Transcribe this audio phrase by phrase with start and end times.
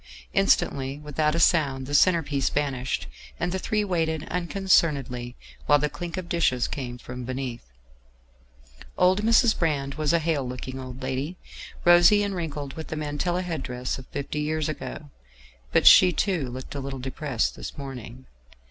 [0.33, 3.05] Instantly, without a sound, the centre piece vanished,
[3.39, 5.35] and the three waited unconcernedly
[5.67, 7.63] while the clink of dishes came from beneath.
[8.97, 9.59] Old Mrs.
[9.59, 11.37] Brand was a hale looking old lady,
[11.85, 15.11] rosy and wrinkled, with the mantilla head dress of fifty years ago;
[15.71, 18.25] but she, too, looked a little depressed this morning.